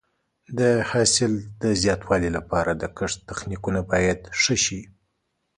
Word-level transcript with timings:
د 0.59 0.61
حاصل 0.91 1.33
د 1.61 1.63
زیاتوالي 1.81 2.29
لپاره 2.37 2.71
د 2.81 2.83
کښت 2.97 3.19
تخنیکونه 3.29 3.79
باید 3.91 4.19
ښه 4.41 4.55
شي. 4.65 4.81